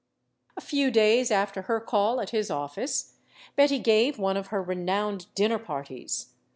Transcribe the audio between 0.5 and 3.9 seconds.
A few days after her call at his office, Betty